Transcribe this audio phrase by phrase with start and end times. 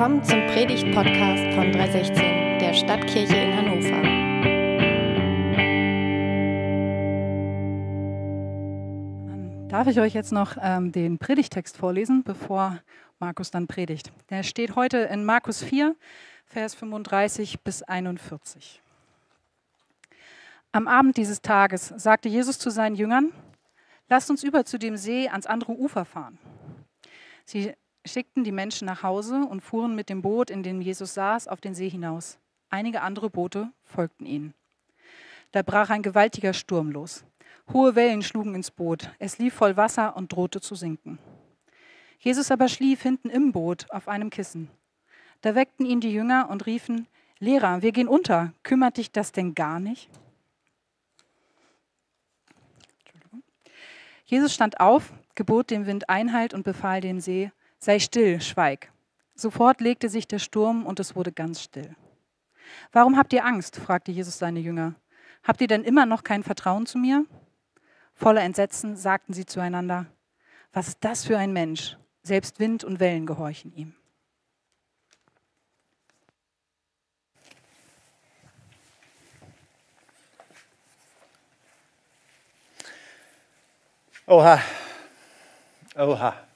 [0.00, 4.00] Willkommen zum Predigt-Podcast von 316, der Stadtkirche in Hannover.
[9.68, 12.78] Darf ich euch jetzt noch ähm, den Predigtext vorlesen, bevor
[13.18, 14.10] Markus dann predigt?
[14.30, 15.94] Der steht heute in Markus 4,
[16.46, 18.80] Vers 35 bis 41.
[20.72, 23.34] Am Abend dieses Tages sagte Jesus zu seinen Jüngern,
[24.08, 26.38] lasst uns über zu dem See ans andere Ufer fahren.
[27.44, 27.74] Sie
[28.10, 31.60] schickten die Menschen nach Hause und fuhren mit dem Boot, in dem Jesus saß, auf
[31.60, 32.38] den See hinaus.
[32.68, 34.54] Einige andere Boote folgten ihnen.
[35.52, 37.24] Da brach ein gewaltiger Sturm los.
[37.72, 39.10] Hohe Wellen schlugen ins Boot.
[39.18, 41.18] Es lief voll Wasser und drohte zu sinken.
[42.18, 44.68] Jesus aber schlief hinten im Boot auf einem Kissen.
[45.40, 47.06] Da weckten ihn die Jünger und riefen,
[47.38, 48.52] Lehrer, wir gehen unter.
[48.62, 50.10] Kümmert dich das denn gar nicht?
[54.26, 57.50] Jesus stand auf, gebot dem Wind Einhalt und befahl dem See,
[57.82, 58.92] Sei still, schweig.
[59.34, 61.96] Sofort legte sich der Sturm und es wurde ganz still.
[62.92, 63.76] Warum habt ihr Angst?
[63.76, 64.96] fragte Jesus seine Jünger.
[65.42, 67.24] Habt ihr denn immer noch kein Vertrauen zu mir?
[68.12, 70.04] Voller Entsetzen sagten sie zueinander,
[70.74, 71.96] was ist das für ein Mensch?
[72.22, 73.94] Selbst Wind und Wellen gehorchen ihm.
[84.26, 84.60] Oha,
[85.96, 86.49] oha.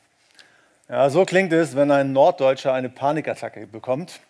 [0.87, 4.21] Ja, so klingt es, wenn ein Norddeutscher eine Panikattacke bekommt.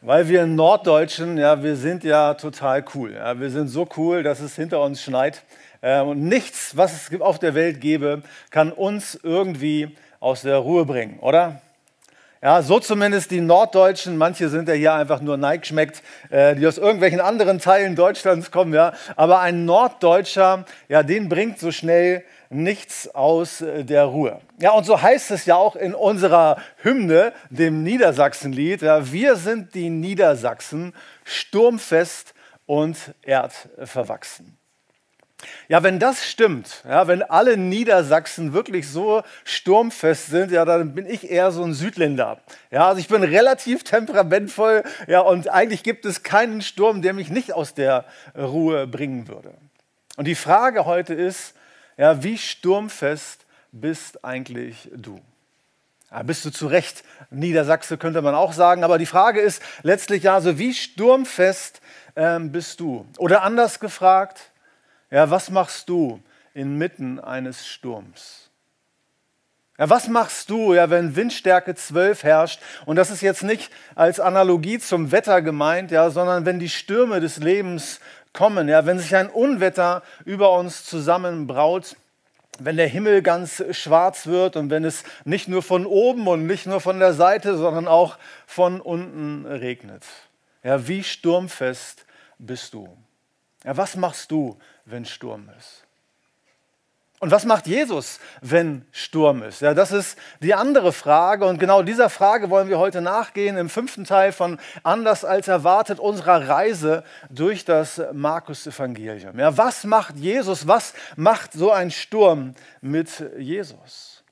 [0.00, 3.12] Weil wir Norddeutschen, ja, wir sind ja total cool.
[3.12, 5.42] Ja, wir sind so cool, dass es hinter uns schneit.
[5.82, 10.86] Äh, und nichts, was es auf der Welt gäbe, kann uns irgendwie aus der Ruhe
[10.86, 11.60] bringen, oder?
[12.40, 14.16] Ja, so zumindest die Norddeutschen.
[14.16, 18.72] Manche sind ja hier einfach nur neigschmeckt, äh, die aus irgendwelchen anderen Teilen Deutschlands kommen.
[18.72, 18.94] Ja.
[19.16, 24.40] Aber ein Norddeutscher, ja, den bringt so schnell nichts aus äh, der Ruhe.
[24.60, 28.82] Ja, und so heißt es ja auch in unserer Hymne, dem Niedersachsenlied.
[28.82, 32.34] Ja, wir sind die Niedersachsen, sturmfest
[32.66, 34.58] und erdverwachsen.
[35.68, 41.06] Ja, wenn das stimmt, ja, wenn alle Niedersachsen wirklich so sturmfest sind, ja, dann bin
[41.06, 42.40] ich eher so ein Südländer.
[42.72, 47.30] Ja, also ich bin relativ temperamentvoll, ja, und eigentlich gibt es keinen Sturm, der mich
[47.30, 48.04] nicht aus der
[48.36, 49.54] Ruhe bringen würde.
[50.16, 51.54] Und die Frage heute ist,
[51.98, 55.20] ja, wie sturmfest bist eigentlich du?
[56.10, 58.82] Ja, bist du zu Recht Niedersachse, könnte man auch sagen.
[58.82, 61.82] Aber die Frage ist letztlich ja so, wie sturmfest
[62.16, 63.06] ähm, bist du?
[63.18, 64.52] Oder anders gefragt,
[65.10, 66.22] ja, was machst du
[66.54, 68.48] inmitten eines Sturms?
[69.78, 72.60] Ja, was machst du, ja, wenn Windstärke 12 herrscht?
[72.84, 77.20] Und das ist jetzt nicht als Analogie zum Wetter gemeint, ja, sondern wenn die Stürme
[77.20, 78.00] des Lebens
[78.32, 81.96] kommen, ja, wenn sich ein Unwetter über uns zusammenbraut,
[82.58, 86.66] wenn der Himmel ganz schwarz wird und wenn es nicht nur von oben und nicht
[86.66, 90.04] nur von der Seite, sondern auch von unten regnet.
[90.62, 92.04] Ja, wie sturmfest
[92.38, 92.88] bist du?
[93.64, 95.87] Ja, was machst du, wenn Sturm ist?
[97.20, 99.60] Und was macht Jesus, wenn Sturm ist?
[99.60, 101.46] Ja, das ist die andere Frage.
[101.46, 105.98] Und genau dieser Frage wollen wir heute nachgehen im fünften Teil von Anders als erwartet
[105.98, 109.36] unserer Reise durch das Markus-Evangelium.
[109.36, 110.68] Ja, was macht Jesus?
[110.68, 114.22] Was macht so ein Sturm mit Jesus?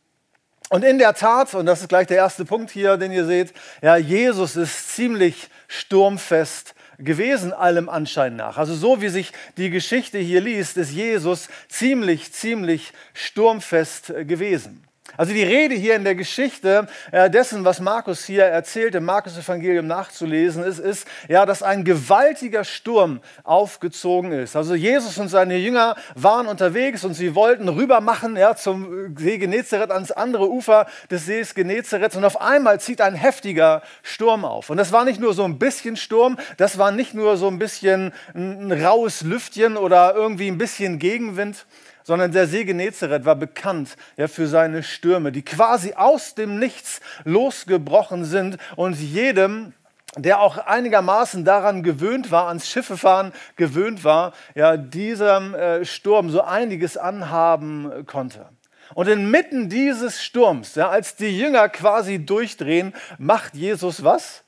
[0.68, 3.52] Und in der Tat, und das ist gleich der erste Punkt hier, den ihr seht,
[3.82, 8.58] ja, Jesus ist ziemlich sturmfest gewesen, allem Anschein nach.
[8.58, 14.85] Also so wie sich die Geschichte hier liest, ist Jesus ziemlich, ziemlich sturmfest gewesen.
[15.16, 19.86] Also die Rede hier in der Geschichte äh, dessen, was Markus hier erzählt, im Markus-Evangelium
[19.86, 24.56] nachzulesen ist, ist, ja, dass ein gewaltiger Sturm aufgezogen ist.
[24.56, 29.38] Also Jesus und seine Jünger waren unterwegs und sie wollten rüber machen ja, zum See
[29.38, 34.68] Genezareth, ans andere Ufer des Sees Genezareth und auf einmal zieht ein heftiger Sturm auf.
[34.68, 37.58] Und das war nicht nur so ein bisschen Sturm, das war nicht nur so ein
[37.58, 41.64] bisschen ein raues Lüftchen oder irgendwie ein bisschen Gegenwind,
[42.06, 47.00] sondern der See Genezareth war bekannt ja, für seine Stürme, die quasi aus dem Nichts
[47.24, 49.72] losgebrochen sind und jedem,
[50.16, 56.42] der auch einigermaßen daran gewöhnt war, ans Schiffefahren gewöhnt war, ja, diesem äh, Sturm so
[56.42, 58.46] einiges anhaben konnte.
[58.94, 64.44] Und inmitten dieses Sturms, ja, als die Jünger quasi durchdrehen, macht Jesus was?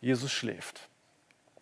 [0.00, 0.88] Jesus schläft.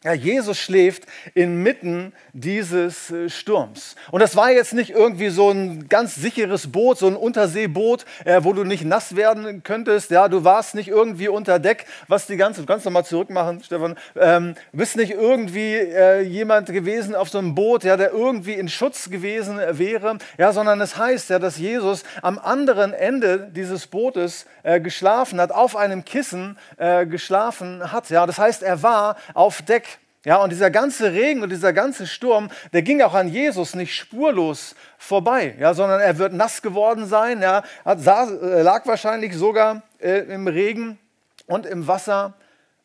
[0.03, 1.05] Ja, Jesus schläft
[1.35, 3.97] inmitten dieses äh, Sturms.
[4.11, 8.41] Und das war jetzt nicht irgendwie so ein ganz sicheres Boot, so ein Unterseeboot, äh,
[8.43, 10.11] wo du nicht nass werden könntest.
[10.11, 13.63] Ja, du warst nicht irgendwie unter Deck, was die ganze, du kannst noch mal zurückmachen,
[13.63, 18.55] Stefan, ähm, bist nicht irgendwie äh, jemand gewesen auf so einem Boot, ja, der irgendwie
[18.55, 23.87] in Schutz gewesen wäre, ja, sondern es heißt ja, dass Jesus am anderen Ende dieses
[23.87, 28.09] Bootes äh, geschlafen hat, auf einem Kissen äh, geschlafen hat.
[28.09, 29.90] Ja, das heißt, er war auf Deck.
[30.25, 33.97] Ja, und dieser ganze Regen und dieser ganze Sturm, der ging auch an Jesus nicht
[33.97, 39.83] spurlos vorbei, ja, sondern er wird nass geworden sein, ja, saß, äh, lag wahrscheinlich sogar
[39.99, 40.99] äh, im Regen
[41.47, 42.35] und im Wasser.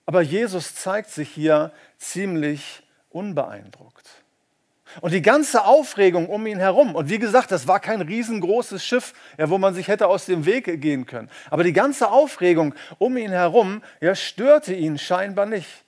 [0.06, 4.08] Aber Jesus zeigt sich hier ziemlich unbeeindruckt.
[5.02, 9.14] Und die ganze Aufregung um ihn herum, und wie gesagt, das war kein riesengroßes Schiff,
[9.38, 11.30] ja, wo man sich hätte aus dem Weg gehen können.
[11.50, 15.85] Aber die ganze Aufregung um ihn herum ja, störte ihn scheinbar nicht.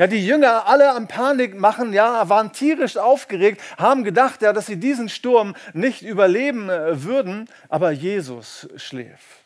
[0.00, 4.64] Ja, die Jünger alle am Panik machen, ja, waren tierisch aufgeregt, haben gedacht, ja, dass
[4.64, 9.44] sie diesen Sturm nicht überleben äh, würden, aber Jesus schläft.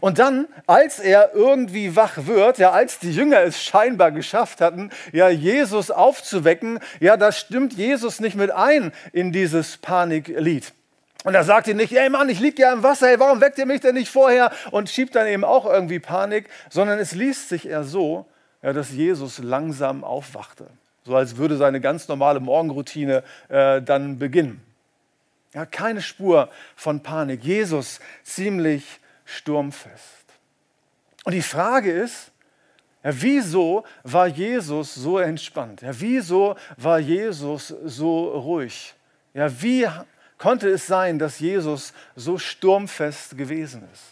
[0.00, 4.88] Und dann, als er irgendwie wach wird, ja, als die Jünger es scheinbar geschafft hatten,
[5.12, 10.72] ja, Jesus aufzuwecken, ja, da stimmt Jesus nicht mit ein in dieses Paniklied.
[11.24, 13.58] Und er sagt ihm nicht, ey Mann, ich liege ja im Wasser, ey, warum weckt
[13.58, 14.52] ihr mich denn nicht vorher?
[14.70, 18.24] Und schiebt dann eben auch irgendwie Panik, sondern es liest sich eher so,
[18.62, 20.66] ja, dass Jesus langsam aufwachte.
[21.04, 24.62] So als würde seine ganz normale Morgenroutine äh, dann beginnen.
[25.52, 27.44] Ja, keine Spur von Panik.
[27.44, 30.24] Jesus ziemlich sturmfest.
[31.24, 32.30] Und die Frage ist,
[33.04, 35.82] ja, wieso war Jesus so entspannt?
[35.82, 38.94] Ja, wieso war Jesus so ruhig?
[39.34, 39.88] Ja, wie
[40.38, 44.11] konnte es sein, dass Jesus so sturmfest gewesen ist?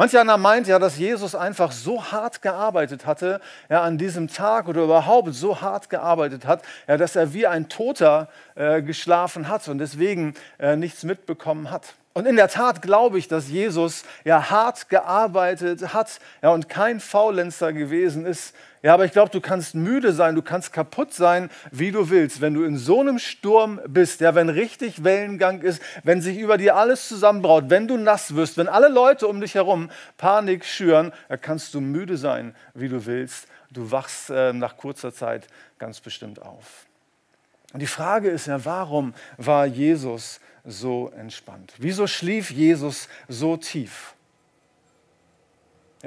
[0.00, 3.38] Manch einer meint ja, dass Jesus einfach so hart gearbeitet hatte,
[3.68, 7.68] ja, an diesem Tag oder überhaupt so hart gearbeitet hat, ja, dass er wie ein
[7.68, 11.96] Toter äh, geschlafen hat und deswegen äh, nichts mitbekommen hat.
[12.20, 17.00] Und in der Tat glaube ich, dass Jesus ja hart gearbeitet hat ja, und kein
[17.00, 21.48] Faulenzer gewesen ist, ja, aber ich glaube, du kannst müde sein, du kannst kaputt sein,
[21.70, 22.42] wie du willst.
[22.42, 26.58] Wenn du in so einem Sturm bist, ja, wenn richtig Wellengang ist, wenn sich über
[26.58, 31.14] dir alles zusammenbraut, wenn du nass wirst, wenn alle Leute um dich herum Panik schüren,
[31.30, 33.48] da kannst du müde sein, wie du willst.
[33.70, 35.46] Du wachst äh, nach kurzer Zeit
[35.78, 36.84] ganz bestimmt auf.
[37.72, 41.72] Und die Frage ist ja, warum war Jesus so entspannt?
[41.78, 44.14] Wieso schlief Jesus so tief?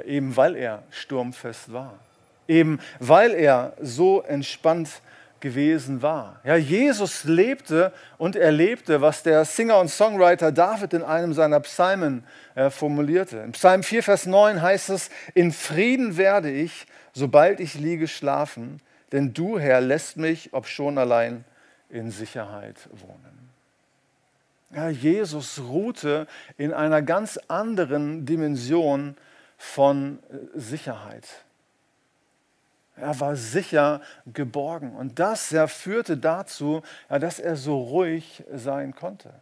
[0.04, 1.98] Eben weil er sturmfest war
[2.48, 4.88] eben weil er so entspannt
[5.40, 6.40] gewesen war.
[6.44, 12.24] Ja, Jesus lebte und erlebte, was der Singer und Songwriter David in einem seiner Psalmen
[12.54, 13.38] äh, formulierte.
[13.38, 18.80] In Psalm 4, Vers 9 heißt es, in Frieden werde ich, sobald ich liege, schlafen,
[19.12, 21.44] denn du, Herr, lässt mich, ob schon allein,
[21.90, 23.43] in Sicherheit wohnen.
[24.74, 26.26] Ja, Jesus ruhte
[26.56, 29.16] in einer ganz anderen Dimension
[29.56, 31.26] von äh, Sicherheit.
[32.96, 34.94] Er war sicher geborgen.
[34.94, 39.32] Und das ja, führte dazu, ja, dass er so ruhig sein konnte.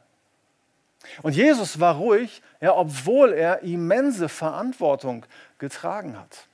[1.23, 5.27] Und Jesus war ruhig, ja, obwohl er immense Verantwortung
[5.59, 6.47] getragen hat.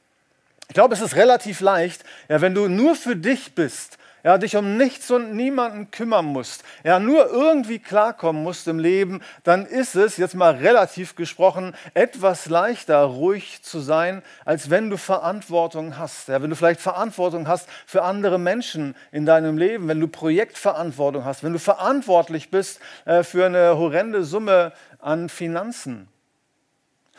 [0.69, 3.99] Ich glaube, es ist relativ leicht, ja, wenn du nur für dich bist
[4.29, 9.23] ja, dich um nichts und niemanden kümmern musst, ja, nur irgendwie klarkommen musst im Leben,
[9.43, 14.99] dann ist es, jetzt mal relativ gesprochen, etwas leichter, ruhig zu sein, als wenn du
[14.99, 16.29] Verantwortung hast.
[16.29, 21.25] Ja, wenn du vielleicht Verantwortung hast für andere Menschen in deinem Leben, wenn du Projektverantwortung
[21.25, 26.07] hast, wenn du verantwortlich bist äh, für eine horrende Summe an Finanzen.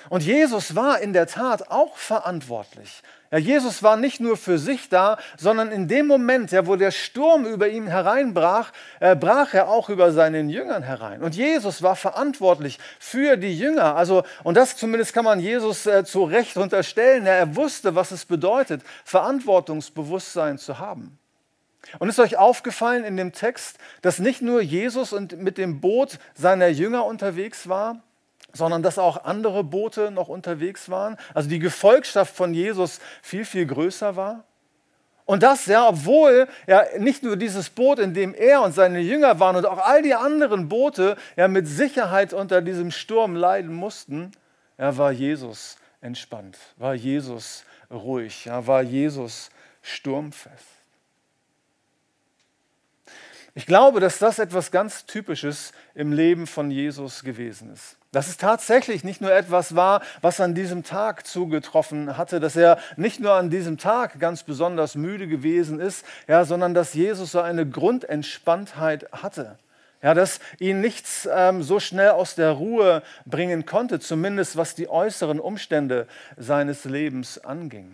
[0.09, 3.01] Und Jesus war in der Tat auch verantwortlich.
[3.31, 6.89] Ja, Jesus war nicht nur für sich da, sondern in dem Moment, ja, wo der
[6.89, 11.21] Sturm über ihn hereinbrach, äh, brach er auch über seinen Jüngern herein.
[11.21, 13.95] Und Jesus war verantwortlich für die Jünger.
[13.95, 17.27] Also, und das zumindest kann man Jesus äh, zu Recht unterstellen.
[17.27, 21.19] Ja, er wusste, was es bedeutet, Verantwortungsbewusstsein zu haben.
[21.99, 26.17] Und ist euch aufgefallen in dem Text, dass nicht nur Jesus und mit dem Boot
[26.33, 28.01] seiner Jünger unterwegs war,
[28.53, 31.17] sondern dass auch andere Boote noch unterwegs waren.
[31.33, 34.43] Also die Gefolgschaft von Jesus viel, viel größer war.
[35.29, 39.39] Und das, ja, obwohl ja nicht nur dieses Boot, in dem er und seine Jünger
[39.39, 44.31] waren und auch all die anderen Boote ja mit Sicherheit unter diesem Sturm leiden mussten,
[44.79, 49.51] ja, war Jesus entspannt, war Jesus ruhig, ja, war Jesus
[49.83, 50.65] sturmfest.
[53.53, 57.98] Ich glaube, dass das etwas ganz Typisches im Leben von Jesus gewesen ist.
[58.11, 62.79] Dass es tatsächlich nicht nur etwas war, was an diesem Tag zugetroffen hatte, dass er
[62.97, 67.39] nicht nur an diesem Tag ganz besonders müde gewesen ist, ja, sondern dass Jesus so
[67.39, 69.59] eine Grundentspanntheit hatte.
[70.01, 74.89] Ja, dass ihn nichts ähm, so schnell aus der Ruhe bringen konnte, zumindest was die
[74.89, 77.91] äußeren Umstände seines Lebens anging.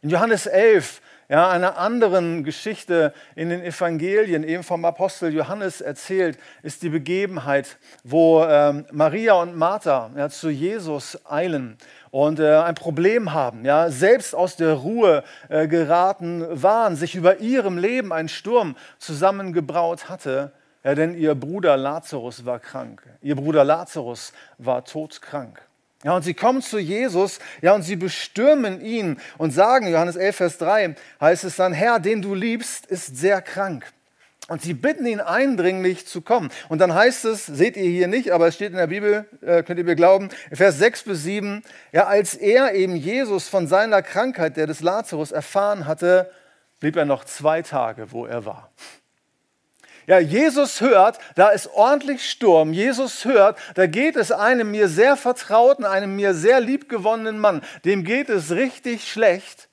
[0.00, 6.38] In Johannes 11 ja, einer anderen Geschichte in den Evangelien, eben vom Apostel Johannes erzählt,
[6.62, 11.78] ist die Begebenheit, wo ähm, Maria und Martha ja, zu Jesus eilen
[12.10, 17.38] und äh, ein Problem haben, ja, selbst aus der Ruhe äh, geraten waren, sich über
[17.38, 20.52] ihrem Leben ein Sturm zusammengebraut hatte,
[20.84, 23.02] ja, denn ihr Bruder Lazarus war krank.
[23.22, 25.63] Ihr Bruder Lazarus war todkrank.
[26.04, 30.36] Ja, und sie kommen zu Jesus, ja, und sie bestürmen ihn und sagen, Johannes 11,
[30.36, 33.86] Vers 3, heißt es dann, Herr, den du liebst, ist sehr krank.
[34.48, 36.50] Und sie bitten ihn eindringlich zu kommen.
[36.68, 39.62] Und dann heißt es, seht ihr hier nicht, aber es steht in der Bibel, äh,
[39.62, 44.02] könnt ihr mir glauben, Vers 6 bis 7, ja, als er eben Jesus von seiner
[44.02, 46.30] Krankheit, der des Lazarus, erfahren hatte,
[46.80, 48.70] blieb er noch zwei Tage, wo er war.
[50.06, 52.72] Ja, Jesus hört, da ist ordentlich Sturm.
[52.72, 58.04] Jesus hört, da geht es einem mir sehr vertrauten, einem mir sehr liebgewonnenen Mann, dem
[58.04, 59.68] geht es richtig schlecht.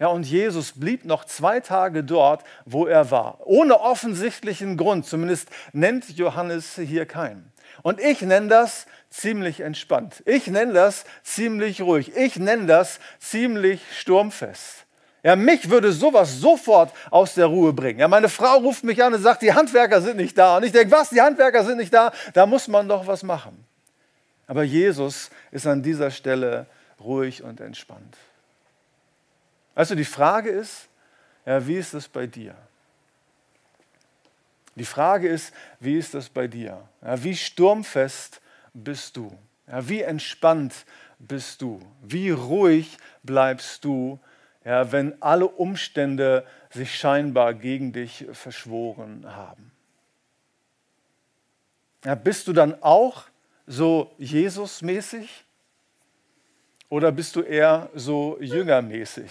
[0.00, 3.38] Ja, und Jesus blieb noch zwei Tage dort, wo er war.
[3.44, 7.52] Ohne offensichtlichen Grund, zumindest nennt Johannes hier keinen.
[7.82, 10.22] Und ich nenne das ziemlich entspannt.
[10.24, 12.16] Ich nenne das ziemlich ruhig.
[12.16, 14.86] Ich nenne das ziemlich sturmfest.
[15.22, 18.00] Ja, mich würde sowas sofort aus der Ruhe bringen.
[18.00, 20.56] Ja, meine Frau ruft mich an und sagt, die Handwerker sind nicht da.
[20.56, 22.12] Und ich denke, was, die Handwerker sind nicht da?
[22.32, 23.64] Da muss man doch was machen.
[24.46, 26.66] Aber Jesus ist an dieser Stelle
[26.98, 28.16] ruhig und entspannt.
[29.74, 30.88] Also die Frage ist,
[31.44, 32.54] ja, wie ist es bei dir?
[34.74, 36.80] Die Frage ist, wie ist es bei dir?
[37.02, 38.40] Ja, wie sturmfest
[38.72, 39.36] bist du?
[39.66, 40.74] Ja, wie entspannt
[41.18, 41.80] bist du?
[42.02, 44.18] Wie ruhig bleibst du
[44.64, 49.72] ja, wenn alle Umstände sich scheinbar gegen dich verschworen haben.
[52.04, 53.24] Ja, bist du dann auch
[53.66, 55.44] so Jesus-mäßig
[56.88, 59.30] oder bist du eher so Jüngermäßig?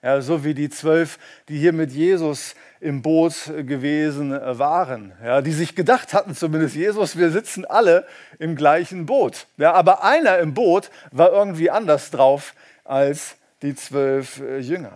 [0.00, 1.18] Ja, so wie die zwölf,
[1.48, 7.18] die hier mit Jesus im Boot gewesen waren, ja, die sich gedacht hatten, zumindest Jesus,
[7.18, 8.06] wir sitzen alle
[8.38, 9.48] im gleichen Boot.
[9.56, 12.54] Ja, aber einer im Boot war irgendwie anders drauf
[12.84, 14.92] als die zwölf äh, Jünger.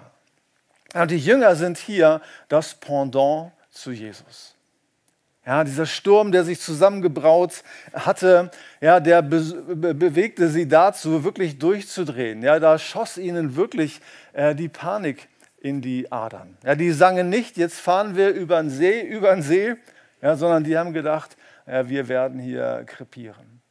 [0.94, 4.54] Und die Jünger sind hier das Pendant zu Jesus.
[5.44, 8.50] Ja, dieser Sturm, der sich zusammengebraut hatte,
[8.80, 9.40] ja, der be
[9.94, 12.42] bewegte sie dazu, wirklich durchzudrehen.
[12.42, 14.00] Ja, da schoss ihnen wirklich
[14.34, 15.28] äh, die Panik
[15.58, 16.56] in die Adern.
[16.64, 19.74] Ja, die sangen nicht, jetzt fahren wir über den See, über den See,
[20.20, 23.61] ja, sondern die haben gedacht, ja, wir werden hier krepieren.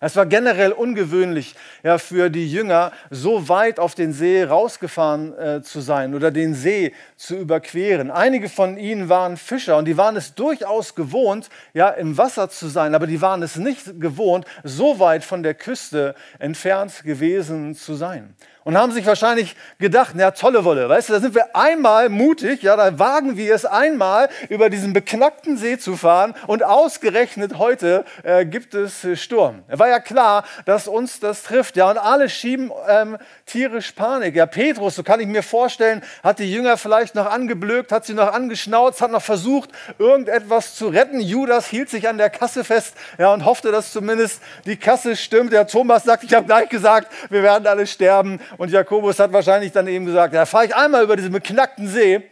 [0.00, 5.62] Es war generell ungewöhnlich ja, für die Jünger, so weit auf den See rausgefahren äh,
[5.62, 8.10] zu sein oder den See zu überqueren.
[8.10, 12.66] Einige von ihnen waren Fischer und die waren es durchaus gewohnt, ja, im Wasser zu
[12.66, 17.94] sein, aber die waren es nicht gewohnt, so weit von der Küste entfernt gewesen zu
[17.94, 18.34] sein
[18.64, 22.62] und haben sich wahrscheinlich gedacht, na tolle Wolle, weißt du, da sind wir einmal mutig,
[22.62, 28.04] ja, da wagen wir es einmal über diesen beknackten See zu fahren und ausgerechnet heute
[28.22, 29.62] äh, gibt es Sturm.
[29.68, 34.34] War ja klar, dass uns das trifft, ja, und alle schieben ähm, tierisch Panik.
[34.34, 38.14] Ja, Petrus, so kann ich mir vorstellen, hat die Jünger vielleicht noch angeblökt, hat sie
[38.14, 41.20] noch angeschnauzt, hat noch versucht, irgendetwas zu retten.
[41.20, 45.52] Judas hielt sich an der Kasse fest, ja, und hoffte, dass zumindest die Kasse stimmt.
[45.52, 48.40] Der Thomas sagt, ich habe gleich gesagt, wir werden alle sterben.
[48.56, 52.22] Und Jakobus hat wahrscheinlich dann eben gesagt, da fahre ich einmal über diesen beknackten See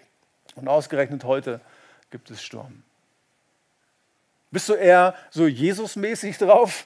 [0.55, 1.61] und ausgerechnet heute
[2.11, 2.83] gibt es Sturm.
[4.51, 6.85] Bist du eher so Jesus-mäßig drauf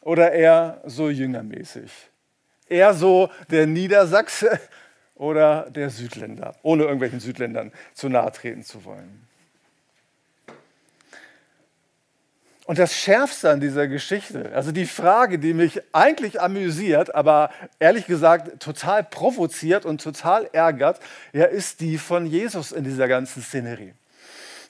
[0.00, 1.90] oder eher so Jüngermäßig?
[2.66, 4.58] Eher so der Niedersachse
[5.14, 9.27] oder der Südländer, ohne irgendwelchen Südländern zu nahe treten zu wollen.
[12.68, 17.48] Und das Schärfste an dieser Geschichte, also die Frage, die mich eigentlich amüsiert, aber
[17.78, 21.00] ehrlich gesagt total provoziert und total ärgert,
[21.32, 23.94] ja, ist die von Jesus in dieser ganzen Szenerie.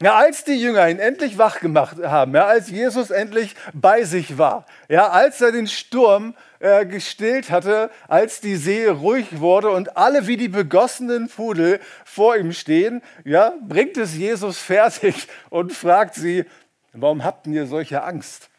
[0.00, 4.38] Ja, als die Jünger ihn endlich wach gemacht haben, ja, als Jesus endlich bei sich
[4.38, 9.96] war, ja, als er den Sturm äh, gestillt hatte, als die See ruhig wurde und
[9.96, 16.14] alle wie die begossenen Pudel vor ihm stehen, ja, bringt es Jesus fertig und fragt
[16.14, 16.44] sie,
[16.92, 18.50] Warum habt ihr solche Angst?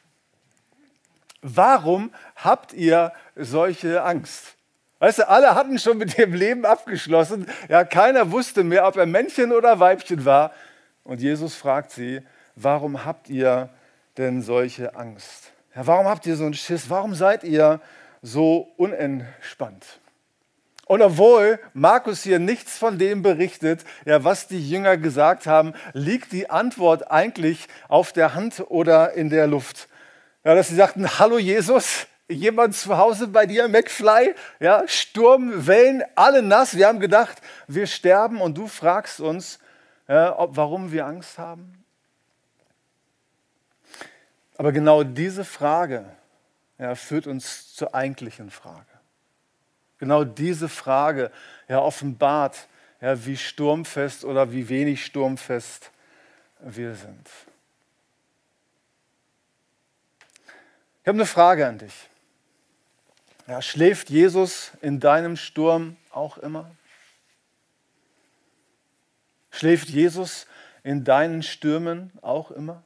[1.41, 4.55] Warum habt ihr solche Angst?
[4.99, 7.47] Weißt du, alle hatten schon mit dem Leben abgeschlossen.
[7.69, 10.51] Ja, keiner wusste mehr, ob er Männchen oder Weibchen war.
[11.03, 12.21] Und Jesus fragt sie,
[12.55, 13.69] warum habt ihr
[14.17, 15.53] denn solche Angst?
[15.73, 16.89] Ja, warum habt ihr so einen Schiss?
[16.89, 17.79] Warum seid ihr
[18.21, 19.99] so unentspannt?
[20.89, 26.31] Und obwohl Markus hier nichts von dem berichtet, ja, was die Jünger gesagt haben, liegt
[26.31, 29.87] die Antwort eigentlich auf der Hand oder in der Luft.
[30.43, 36.01] Ja, dass sie sagten, hallo Jesus, jemand zu Hause bei dir, McFly, ja, Sturm, Wellen,
[36.15, 36.75] alle nass.
[36.75, 39.59] Wir haben gedacht, wir sterben und du fragst uns,
[40.07, 41.85] ja, ob, warum wir Angst haben.
[44.57, 46.05] Aber genau diese Frage
[46.79, 48.98] ja, führt uns zur eigentlichen Frage.
[49.99, 51.31] Genau diese Frage
[51.67, 52.67] ja, offenbart,
[53.01, 55.91] ja, wie sturmfest oder wie wenig sturmfest
[56.59, 57.29] wir sind.
[61.01, 62.09] Ich habe eine Frage an dich.
[63.47, 66.69] Ja, schläft Jesus in deinem Sturm auch immer?
[69.49, 70.45] Schläft Jesus
[70.83, 72.83] in deinen Stürmen auch immer?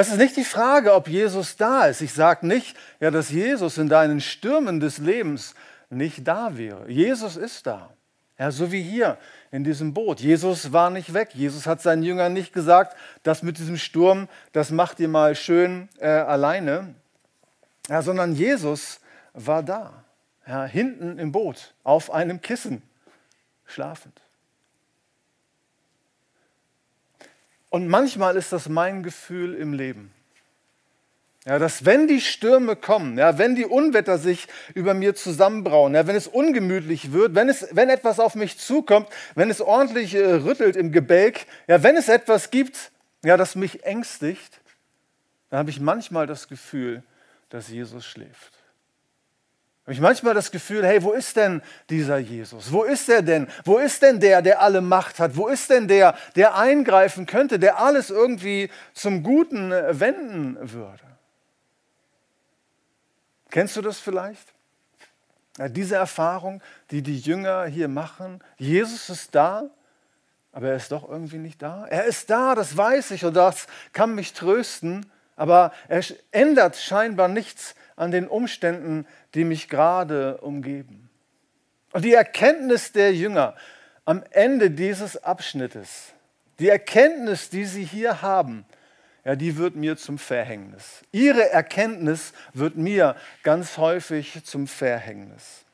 [0.00, 2.00] Es ist nicht die Frage, ob Jesus da ist.
[2.00, 5.54] Ich sage nicht, ja, dass Jesus in deinen Stürmen des Lebens
[5.90, 6.90] nicht da wäre.
[6.90, 7.90] Jesus ist da.
[8.38, 9.18] Ja, so wie hier
[9.50, 10.20] in diesem Boot.
[10.20, 11.34] Jesus war nicht weg.
[11.34, 15.90] Jesus hat seinen Jüngern nicht gesagt, das mit diesem Sturm, das macht ihr mal schön
[15.98, 16.94] äh, alleine.
[17.90, 19.00] Ja, sondern Jesus
[19.34, 20.02] war da.
[20.46, 22.82] Ja, hinten im Boot, auf einem Kissen,
[23.66, 24.18] schlafend.
[27.70, 30.12] Und manchmal ist das mein Gefühl im Leben.
[31.46, 36.06] Ja, dass wenn die Stürme kommen, ja, wenn die Unwetter sich über mir zusammenbrauen, ja,
[36.06, 40.34] wenn es ungemütlich wird, wenn, es, wenn etwas auf mich zukommt, wenn es ordentlich äh,
[40.34, 42.92] rüttelt im Gebälk, ja, wenn es etwas gibt,
[43.24, 44.60] ja, das mich ängstigt,
[45.48, 47.02] dann habe ich manchmal das Gefühl,
[47.48, 48.59] dass Jesus schläft
[49.84, 52.70] habe ich manchmal das Gefühl, hey, wo ist denn dieser Jesus?
[52.70, 53.48] Wo ist er denn?
[53.64, 55.36] Wo ist denn der, der alle Macht hat?
[55.36, 61.02] Wo ist denn der, der eingreifen könnte, der alles irgendwie zum Guten äh, wenden würde?
[63.50, 64.46] Kennst du das vielleicht?
[65.58, 69.64] Diese Erfahrung, die die Jünger hier machen, Jesus ist da,
[70.52, 71.86] aber er ist doch irgendwie nicht da.
[71.86, 77.28] Er ist da, das weiß ich und das kann mich trösten, aber er ändert scheinbar
[77.28, 81.10] nichts an den Umständen, die mich gerade umgeben.
[81.92, 83.54] Und die Erkenntnis der Jünger
[84.06, 86.14] am Ende dieses Abschnittes,
[86.58, 88.64] die Erkenntnis, die sie hier haben,
[89.24, 91.02] ja, die wird mir zum Verhängnis.
[91.12, 95.64] Ihre Erkenntnis wird mir ganz häufig zum Verhängnis.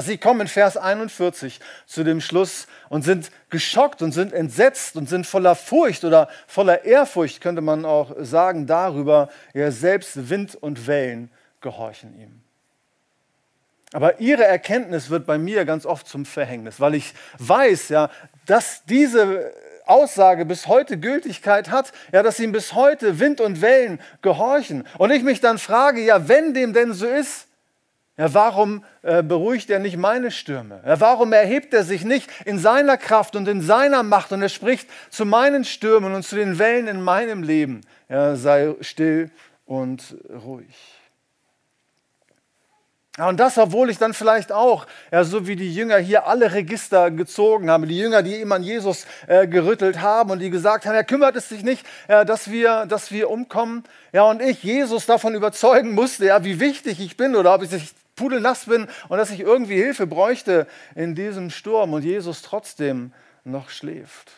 [0.00, 5.08] Sie kommen in Vers 41 zu dem Schluss und sind geschockt und sind entsetzt und
[5.08, 10.86] sind voller Furcht oder voller Ehrfurcht, könnte man auch sagen, darüber, ja, selbst Wind und
[10.86, 11.30] Wellen
[11.64, 12.40] gehorchen ihm.
[13.92, 18.10] Aber ihre Erkenntnis wird bei mir ganz oft zum Verhängnis, weil ich weiß, ja,
[18.46, 19.52] dass diese
[19.86, 24.84] Aussage bis heute Gültigkeit hat, ja, dass ihm bis heute Wind und Wellen gehorchen.
[24.98, 27.46] Und ich mich dann frage, ja, wenn dem denn so ist,
[28.16, 30.80] ja, warum äh, beruhigt er nicht meine Stürme?
[30.86, 34.48] Ja, warum erhebt er sich nicht in seiner Kraft und in seiner Macht und er
[34.48, 37.80] spricht zu meinen Stürmen und zu den Wellen in meinem Leben?
[38.08, 39.30] Ja, sei still
[39.66, 41.03] und ruhig.
[43.16, 46.52] Ja, und das, obwohl ich dann vielleicht auch, ja, so wie die Jünger hier alle
[46.52, 50.84] Register gezogen haben, die Jünger, die immer an Jesus äh, gerüttelt haben und die gesagt
[50.84, 53.84] haben, er kümmert es sich nicht, äh, dass, wir, dass wir umkommen.
[54.12, 57.94] Ja, und ich Jesus davon überzeugen musste, ja, wie wichtig ich bin oder ob ich
[58.16, 63.12] pudelnass bin und dass ich irgendwie Hilfe bräuchte in diesem Sturm und Jesus trotzdem
[63.44, 64.32] noch schläft.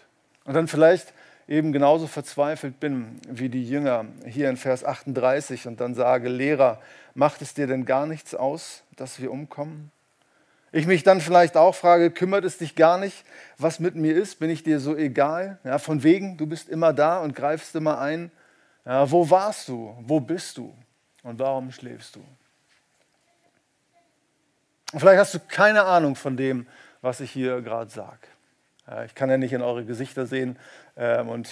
[0.44, 1.14] Und dann vielleicht
[1.48, 6.80] eben genauso verzweifelt bin wie die Jünger hier in Vers 38 und dann sage, Lehrer,
[7.14, 9.92] macht es dir denn gar nichts aus, dass wir umkommen?
[10.72, 13.24] Ich mich dann vielleicht auch frage, kümmert es dich gar nicht,
[13.56, 14.40] was mit mir ist?
[14.40, 15.58] Bin ich dir so egal?
[15.64, 18.30] Ja, von wegen, du bist immer da und greifst immer ein.
[18.84, 19.96] Ja, wo warst du?
[20.00, 20.74] Wo bist du?
[21.22, 22.24] Und warum schläfst du?
[24.96, 26.66] Vielleicht hast du keine Ahnung von dem,
[27.00, 28.18] was ich hier gerade sage.
[29.06, 30.56] Ich kann ja nicht in eure Gesichter sehen
[30.96, 31.50] ähm, und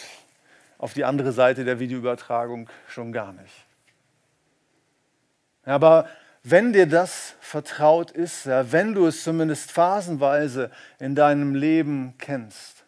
[0.78, 3.66] auf die andere Seite der Videoübertragung schon gar nicht.
[5.64, 6.08] Aber
[6.42, 12.84] wenn dir das vertraut ist, wenn du es zumindest phasenweise in deinem Leben kennst,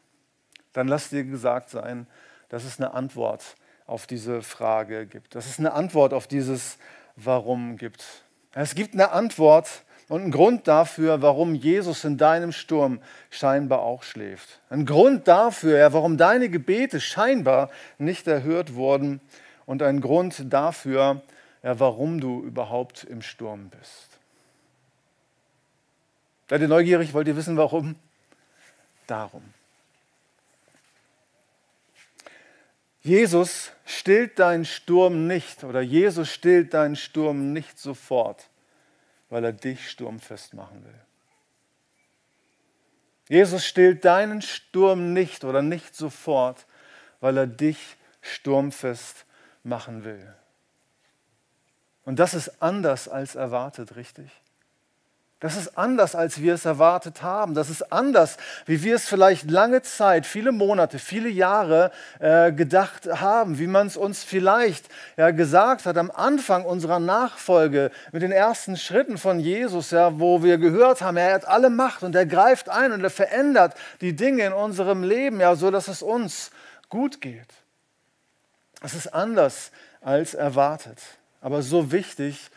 [0.74, 2.06] dann lass dir gesagt sein,
[2.50, 6.76] dass es eine Antwort auf diese Frage gibt, dass es eine Antwort auf dieses
[7.16, 8.04] Warum gibt.
[8.52, 14.02] Es gibt eine Antwort und ein Grund dafür, warum Jesus in deinem Sturm scheinbar auch
[14.04, 14.60] schläft.
[14.70, 19.20] Ein Grund dafür, warum deine Gebete scheinbar nicht erhört wurden.
[19.64, 21.22] Und ein Grund dafür,
[21.62, 24.08] warum du überhaupt im Sturm bist.
[26.48, 27.12] Seid ihr neugierig?
[27.12, 27.96] Wollt ihr wissen, warum?
[29.08, 29.42] Darum.
[33.02, 38.48] Jesus stillt deinen Sturm nicht oder Jesus stillt deinen Sturm nicht sofort,
[39.28, 41.00] weil er dich sturmfest machen will.
[43.28, 46.66] Jesus stillt deinen Sturm nicht oder nicht sofort,
[47.20, 49.24] weil er dich sturmfest
[49.64, 50.34] machen will.
[52.04, 54.30] Und das ist anders als erwartet, richtig?
[55.38, 57.52] Das ist anders, als wir es erwartet haben.
[57.52, 63.06] Das ist anders, wie wir es vielleicht lange Zeit, viele Monate, viele Jahre äh, gedacht
[63.06, 68.32] haben, wie man es uns vielleicht ja, gesagt hat am Anfang unserer Nachfolge mit den
[68.32, 72.24] ersten Schritten von Jesus, ja, wo wir gehört haben, er hat alle Macht und er
[72.24, 76.50] greift ein und er verändert die Dinge in unserem Leben, ja, so dass es uns
[76.88, 77.52] gut geht.
[78.80, 79.70] Es ist anders
[80.00, 80.98] als erwartet,
[81.42, 82.48] aber so wichtig,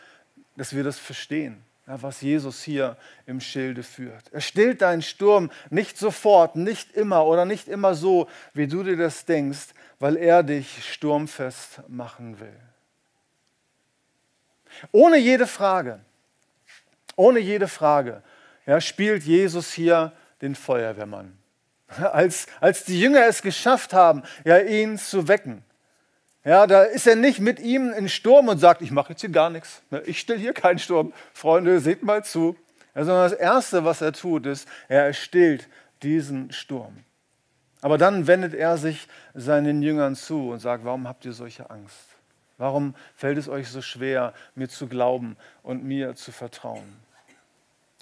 [0.56, 1.62] dass wir das verstehen
[1.98, 4.32] was Jesus hier im Schilde führt.
[4.32, 8.96] Er stillt deinen Sturm nicht sofort, nicht immer oder nicht immer so, wie du dir
[8.96, 12.60] das denkst, weil er dich sturmfest machen will.
[14.92, 16.00] Ohne jede Frage,
[17.16, 18.22] ohne jede Frage
[18.66, 21.36] ja, spielt Jesus hier den Feuerwehrmann.
[21.88, 25.64] Als, als die Jünger es geschafft haben, ja, ihn zu wecken,
[26.44, 29.30] ja, da ist er nicht mit ihm in Sturm und sagt, ich mache jetzt hier
[29.30, 29.82] gar nichts.
[29.90, 31.12] Ne, ich stelle hier keinen Sturm.
[31.34, 32.56] Freunde, seht mal zu.
[32.94, 35.68] Sondern das Erste, was er tut, ist, er stillt
[36.02, 37.04] diesen Sturm.
[37.82, 41.96] Aber dann wendet er sich seinen Jüngern zu und sagt, warum habt ihr solche Angst?
[42.58, 46.96] Warum fällt es euch so schwer, mir zu glauben und mir zu vertrauen?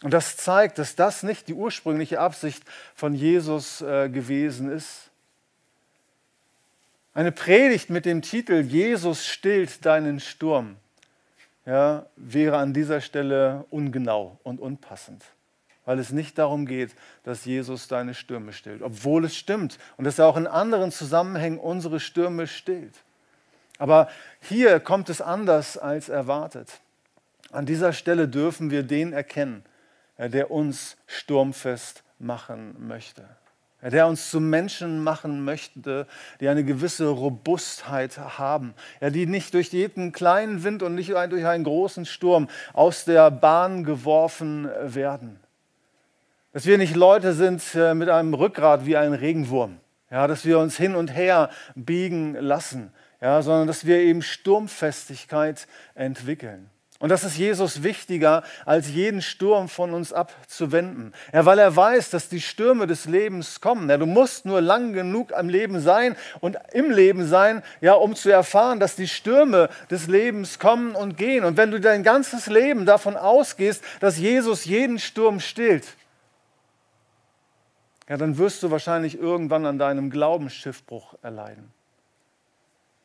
[0.02, 2.62] Und das zeigt, dass das nicht die ursprüngliche Absicht
[2.94, 5.07] von Jesus äh, gewesen ist,
[7.18, 10.76] eine Predigt mit dem Titel Jesus stillt deinen Sturm
[11.66, 15.24] ja, wäre an dieser Stelle ungenau und unpassend,
[15.84, 20.20] weil es nicht darum geht, dass Jesus deine Stürme stillt, obwohl es stimmt und dass
[20.20, 22.94] er auch in anderen Zusammenhängen unsere Stürme stillt.
[23.78, 24.08] Aber
[24.40, 26.80] hier kommt es anders als erwartet.
[27.50, 29.64] An dieser Stelle dürfen wir den erkennen,
[30.18, 33.28] der uns sturmfest machen möchte
[33.82, 36.06] der uns zu Menschen machen möchte,
[36.40, 41.46] die eine gewisse Robustheit haben, ja, die nicht durch jeden kleinen Wind und nicht durch
[41.46, 45.38] einen großen Sturm aus der Bahn geworfen werden.
[46.52, 49.78] Dass wir nicht Leute sind äh, mit einem Rückgrat wie ein Regenwurm,
[50.10, 55.68] ja, dass wir uns hin und her biegen lassen, ja, sondern dass wir eben Sturmfestigkeit
[55.94, 56.70] entwickeln.
[57.00, 61.14] Und das ist Jesus wichtiger, als jeden Sturm von uns abzuwenden.
[61.32, 63.88] Ja, weil er weiß, dass die Stürme des Lebens kommen.
[63.88, 68.16] Ja, du musst nur lang genug am Leben sein und im Leben sein, ja, um
[68.16, 71.44] zu erfahren, dass die Stürme des Lebens kommen und gehen.
[71.44, 75.86] Und wenn du dein ganzes Leben davon ausgehst, dass Jesus jeden Sturm stillt,
[78.08, 81.72] ja, dann wirst du wahrscheinlich irgendwann an deinem Glaubensschiffbruch erleiden.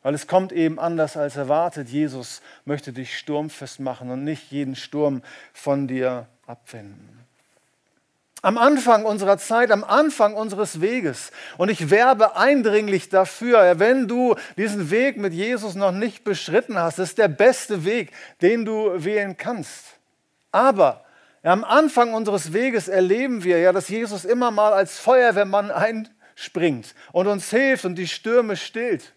[0.04, 1.88] Weil es kommt eben anders als erwartet.
[1.88, 5.22] Jesus möchte dich sturmfest machen und nicht jeden Sturm
[5.54, 7.24] von dir abwenden.
[8.42, 11.32] Am Anfang unserer Zeit, am Anfang unseres Weges.
[11.56, 16.98] Und ich werbe eindringlich dafür, wenn du diesen Weg mit Jesus noch nicht beschritten hast,
[16.98, 18.12] ist der beste Weg,
[18.42, 19.94] den du wählen kannst.
[20.52, 21.02] Aber
[21.42, 26.94] ja, am Anfang unseres Weges erleben wir ja, dass Jesus immer mal als Feuerwehrmann einspringt
[27.12, 29.13] und uns hilft und die Stürme stillt.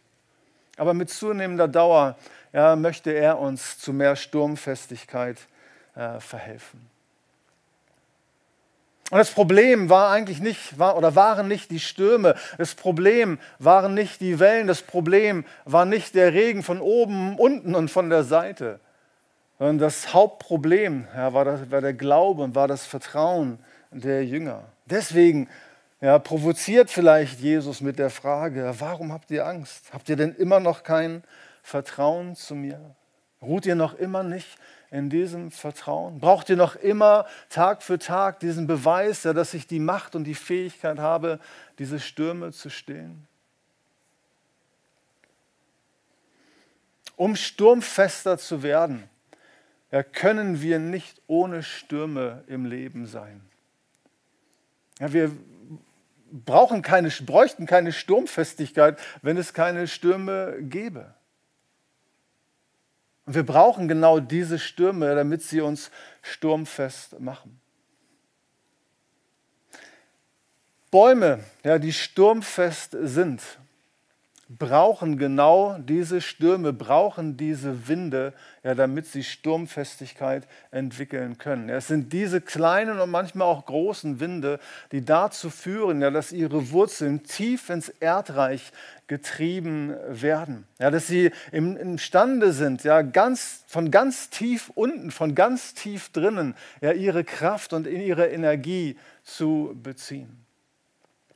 [0.78, 2.16] Aber mit zunehmender Dauer
[2.54, 5.38] ja, möchte er uns zu mehr Sturmfestigkeit
[5.96, 6.88] äh, verhelfen.
[9.10, 13.94] Und das Problem war eigentlich nicht, war, oder waren nicht die Stürme, das Problem waren
[13.94, 18.24] nicht die Wellen, das Problem war nicht der Regen von oben, unten und von der
[18.24, 18.82] Seite,
[19.60, 23.60] sondern das Hauptproblem ja, war, das, war der Glaube und war das Vertrauen
[23.92, 24.64] der Jünger.
[24.86, 25.48] Deswegen
[26.00, 29.92] ja, provoziert vielleicht Jesus mit der Frage, warum habt ihr Angst?
[29.92, 31.24] Habt ihr denn immer noch kein
[31.64, 32.96] Vertrauen zu mir?
[33.42, 34.58] Ruht ihr noch immer nicht
[34.92, 36.20] in diesem Vertrauen?
[36.20, 40.24] Braucht ihr noch immer Tag für Tag diesen Beweis, ja, dass ich die Macht und
[40.24, 41.40] die Fähigkeit habe,
[41.80, 43.28] diese Stürme zu stillen?
[47.16, 49.10] Um sturmfester zu werden,
[49.92, 53.42] ja, können wir nicht ohne Stürme im Leben sein.
[55.00, 55.32] Ja, wir
[56.32, 61.14] brauchen keine, bräuchten keine Sturmfestigkeit, wenn es keine Stürme gäbe.
[63.26, 67.60] Und wir brauchen genau diese Stürme, damit sie uns sturmfest machen.
[70.90, 73.42] Bäume, ja, die sturmfest sind,
[74.50, 78.34] brauchen genau diese Stürme, brauchen diese Winde,
[78.64, 81.68] ja, damit sie Sturmfestigkeit entwickeln können.
[81.68, 84.60] Ja, es sind diese kleinen und manchmal auch großen Winde,
[84.92, 88.72] die dazu führen, ja, dass ihre Wurzeln tief ins Erdreich
[89.08, 90.66] getrieben werden.
[90.80, 96.10] Ja, dass sie im, imstande sind, ja, ganz, von ganz tief unten, von ganz tief
[96.10, 100.47] drinnen, ja, ihre Kraft und ihre Energie zu beziehen.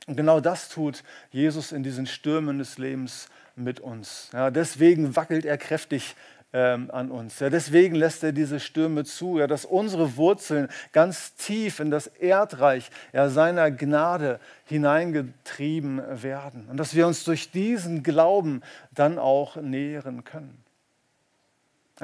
[0.06, 4.30] Und genau das tut Jesus in diesen Stürmen des Lebens mit uns.
[4.32, 6.16] Ja, deswegen wackelt er kräftig
[6.52, 7.40] ähm, an uns.
[7.40, 12.06] Ja, deswegen lässt er diese Stürme zu, ja, dass unsere Wurzeln ganz tief in das
[12.06, 19.56] Erdreich ja, seiner Gnade hineingetrieben werden und dass wir uns durch diesen Glauben dann auch
[19.56, 20.62] nähren können.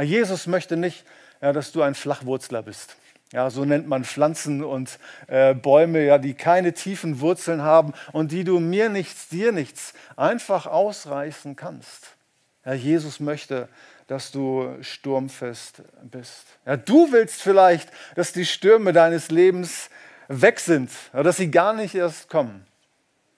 [0.01, 1.05] Jesus möchte nicht,
[1.41, 2.97] ja, dass du ein Flachwurzler bist.
[3.33, 8.33] Ja, so nennt man Pflanzen und äh, Bäume, ja, die keine tiefen Wurzeln haben und
[8.33, 12.17] die du mir nichts, dir nichts einfach ausreißen kannst.
[12.65, 13.69] Ja, Jesus möchte,
[14.07, 16.47] dass du sturmfest bist.
[16.65, 19.91] Ja, du willst vielleicht, dass die Stürme deines Lebens
[20.29, 22.67] weg sind, ja, dass sie gar nicht erst kommen.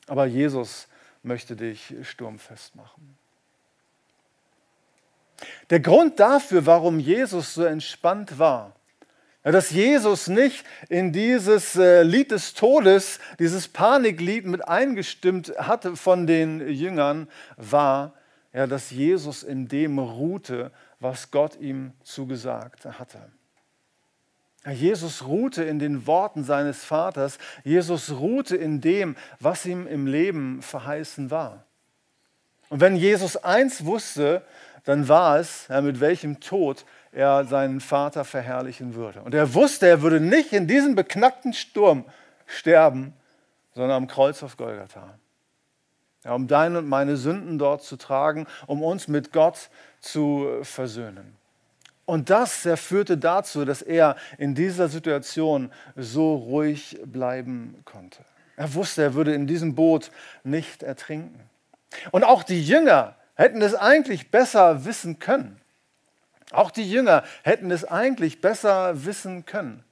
[0.07, 0.87] Aber Jesus
[1.25, 3.17] möchte dich sturmfest machen.
[5.71, 8.75] Der Grund dafür, warum Jesus so entspannt war,
[9.43, 16.27] dass Jesus nicht in dieses äh, Lied des Todes, dieses Paniklied mit eingestimmt hatte von
[16.27, 18.15] den Jüngern, war,
[18.53, 23.19] ja, dass Jesus in dem ruhte, was Gott ihm zugesagt hatte.
[24.69, 27.39] Jesus ruhte in den Worten seines Vaters.
[27.65, 31.65] Jesus ruhte in dem, was ihm im Leben verheißen war.
[32.69, 34.45] Und wenn Jesus eins wusste,
[34.85, 39.23] dann war es, ja, mit welchem Tod er seinen Vater verherrlichen würde.
[39.23, 42.05] Und er wusste, er würde nicht in diesem beknackten Sturm
[42.47, 43.15] sterben,
[43.75, 45.19] sondern am Kreuz auf Golgatha.
[46.25, 49.71] Ja, um deine und meine Sünden dort zu tragen, um uns mit Gott
[50.01, 51.37] zu versöhnen.
[52.05, 58.25] Und das führte dazu, dass er in dieser Situation so ruhig bleiben konnte.
[58.57, 60.11] Er wusste, er würde in diesem Boot
[60.43, 61.41] nicht ertrinken.
[62.11, 65.60] Und auch die Jünger hätten es eigentlich besser wissen können.
[66.51, 69.85] Auch die Jünger hätten es eigentlich besser wissen können,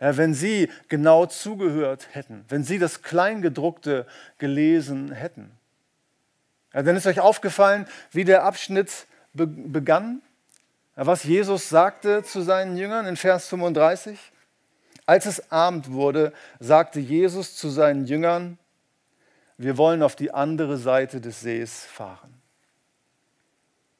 [0.00, 4.06] ja, wenn sie genau zugehört hätten, wenn sie das Kleingedruckte
[4.38, 5.50] gelesen hätten.
[6.72, 10.22] Ja, dann ist euch aufgefallen, wie der Abschnitt be begann,
[10.96, 14.18] ja, was Jesus sagte zu seinen Jüngern in Vers 35.
[15.06, 18.58] Als es Abend wurde, sagte Jesus zu seinen Jüngern,
[19.56, 22.37] wir wollen auf die andere Seite des Sees fahren.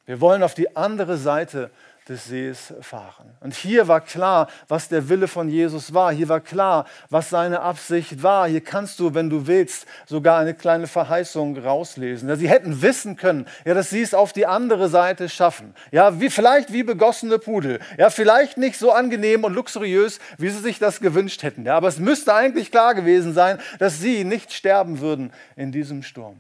[0.09, 1.71] Wir wollen auf die andere Seite
[2.09, 3.29] des Sees fahren.
[3.40, 6.11] Und hier war klar, was der Wille von Jesus war.
[6.14, 8.49] Hier war klar, was seine Absicht war.
[8.49, 12.27] Hier kannst du, wenn du willst, sogar eine kleine Verheißung rauslesen.
[12.27, 15.75] Ja, sie hätten wissen können, ja, dass sie es auf die andere Seite schaffen.
[15.90, 17.79] Ja, wie, vielleicht wie begossene Pudel.
[17.99, 21.66] Ja, vielleicht nicht so angenehm und luxuriös, wie sie sich das gewünscht hätten.
[21.66, 26.03] Ja, aber es müsste eigentlich klar gewesen sein, dass sie nicht sterben würden in diesem
[26.03, 26.38] Sturm.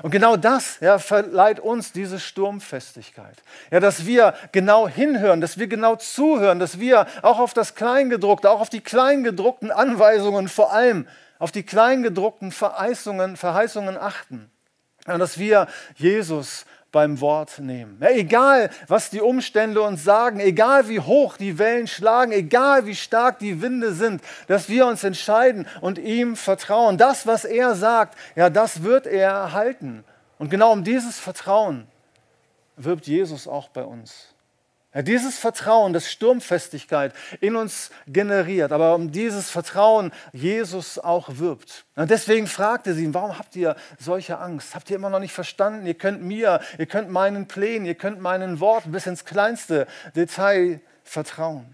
[0.00, 3.42] Und genau das ja, verleiht uns diese Sturmfestigkeit.
[3.70, 8.50] Ja, dass wir genau hinhören, dass wir genau zuhören, dass wir auch auf das Kleingedruckte,
[8.50, 11.06] auch auf die kleingedruckten Anweisungen, vor allem
[11.38, 14.50] auf die kleingedruckten Verheißungen, Verheißungen achten.
[15.06, 17.96] Ja, dass wir Jesus beim Wort nehmen.
[18.00, 22.94] Ja, egal, was die Umstände uns sagen, egal wie hoch die Wellen schlagen, egal wie
[22.94, 26.98] stark die Winde sind, dass wir uns entscheiden und ihm vertrauen.
[26.98, 30.04] Das, was er sagt, ja, das wird er halten.
[30.38, 31.86] Und genau um dieses Vertrauen
[32.76, 34.34] wirbt Jesus auch bei uns.
[34.94, 41.86] Ja, dieses Vertrauen, das Sturmfestigkeit in uns generiert, aber um dieses Vertrauen Jesus auch wirbt.
[41.96, 44.74] Und deswegen fragte sie ihn, warum habt ihr solche Angst?
[44.74, 45.86] Habt ihr immer noch nicht verstanden?
[45.86, 50.80] Ihr könnt mir, ihr könnt meinen Plänen, ihr könnt meinen Worten bis ins kleinste Detail
[51.04, 51.66] vertrauen.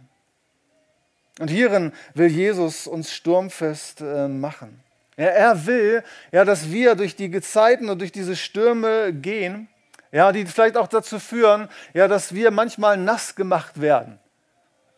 [1.40, 4.80] Und hierin will Jesus uns sturmfest äh, machen.
[5.16, 9.68] Ja, er will, ja, dass wir durch die Gezeiten und durch diese Stürme gehen
[10.12, 14.18] ja, die vielleicht auch dazu führen, ja, dass wir manchmal nass gemacht werden,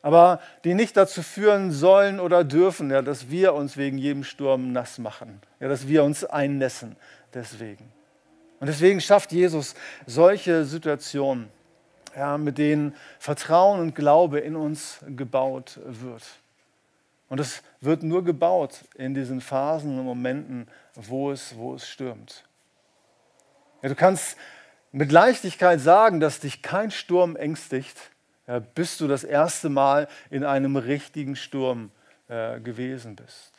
[0.03, 4.73] aber die nicht dazu führen sollen oder dürfen, ja, dass wir uns wegen jedem Sturm
[4.73, 6.97] nass machen, ja, dass wir uns einnässen
[7.35, 7.91] deswegen.
[8.61, 9.75] Und deswegen schafft Jesus
[10.07, 11.49] solche Situationen,
[12.15, 16.23] ja, mit denen Vertrauen und Glaube in uns gebaut wird.
[17.31, 22.45] Und es wird nur gebaut in diesen Phasen und Momenten, wo es, wo es stürmt.
[23.83, 24.37] Ja, du kannst
[24.93, 27.97] mit Leichtigkeit sagen, dass dich kein Sturm ängstigt,
[28.75, 31.91] bis du das erste Mal in einem richtigen Sturm
[32.29, 33.53] äh, gewesen bist.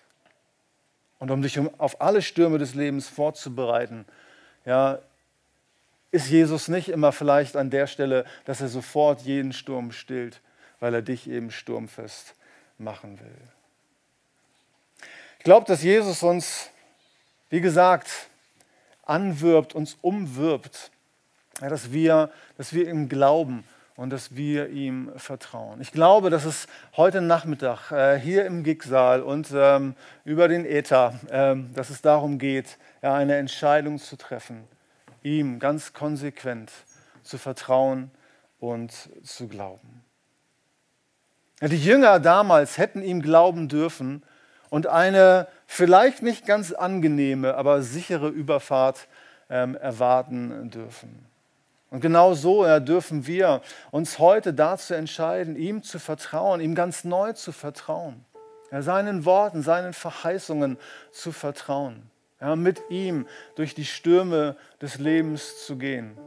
[1.20, 4.06] Und um dich auf alle Stürme des Lebens vorzubereiten,
[4.66, 5.00] ja,
[6.12, 10.42] Ist Jesus nicht immer vielleicht an der Stelle, dass er sofort jeden Sturm stillt,
[10.82, 12.36] weil er dich eben sturmfest
[12.78, 13.38] machen will?
[15.38, 16.70] Ich glaube, dass Jesus uns,
[17.50, 18.10] wie gesagt,
[19.04, 20.92] anwirbt, uns umwirbt,
[21.60, 23.64] ja, dass, wir, dass wir ihm glauben
[23.96, 25.82] und dass wir ihm vertrauen.
[25.82, 31.20] Ich glaube, dass es heute Nachmittag äh, hier im Gigsaal und ähm, über den Äther,
[31.30, 34.68] ähm, dass es darum geht, ja, eine Entscheidung zu treffen
[35.24, 36.72] ihm ganz konsequent
[37.24, 38.12] zu vertrauen
[38.60, 38.92] und
[39.24, 40.04] zu glauben.
[41.62, 44.24] Die Jünger damals hätten ihm glauben dürfen
[44.70, 49.08] und eine vielleicht nicht ganz angenehme, aber sichere Überfahrt
[49.50, 51.26] ähm, erwarten dürfen.
[51.92, 57.04] Und genau so ja, dürfen wir uns heute dazu entscheiden, ihm zu vertrauen, ihm ganz
[57.04, 58.26] neu zu vertrauen,
[58.72, 60.78] ja, seinen Worten, seinen Verheißungen
[61.12, 62.10] zu vertrauen
[62.42, 66.18] ja, mit ihm durch die Stürme des Lebens zu gehen.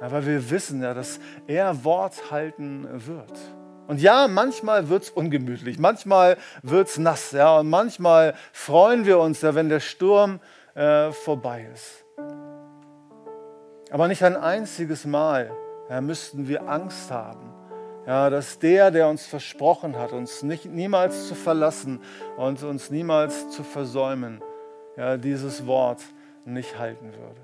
[0.00, 3.38] Weil wir wissen ja, dass er Wort halten wird.
[3.86, 9.18] Und ja, manchmal wird es ungemütlich, manchmal wird es nass, ja, und manchmal freuen wir
[9.18, 10.40] uns ja, wenn der Sturm
[10.74, 12.04] äh, vorbei ist.
[13.92, 15.54] Aber nicht ein einziges Mal
[15.90, 17.52] ja, müssten wir Angst haben,
[18.06, 22.00] ja, dass der, der uns versprochen hat, uns nicht, niemals zu verlassen
[22.38, 24.42] und uns niemals zu versäumen,
[24.96, 26.00] ja, dieses Wort
[26.46, 27.40] nicht halten würde.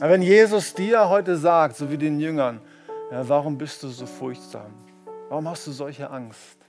[0.00, 2.60] Aber wenn Jesus dir heute sagt, so wie den Jüngern,
[3.10, 4.72] ja, warum bist du so furchtsam?
[5.28, 6.65] Warum hast du solche Angst?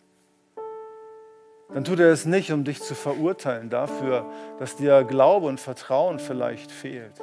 [1.73, 4.25] Dann tut er es nicht, um dich zu verurteilen dafür,
[4.59, 7.21] dass dir Glaube und Vertrauen vielleicht fehlt,